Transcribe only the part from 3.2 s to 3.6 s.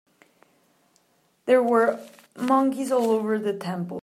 the